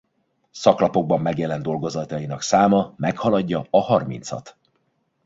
Szaklapokban 0.51 1.19
megjelent 1.21 1.63
dolgozatainak 1.63 2.41
száma 2.41 2.93
meghaladja 2.97 3.65
a 3.69 3.79
harmincat. 3.81 4.57